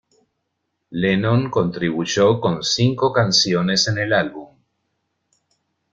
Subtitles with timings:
[0.93, 4.49] Lennon contribuyó con cinco canciones en el álbum.